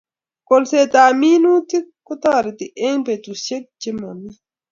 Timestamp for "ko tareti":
2.05-2.65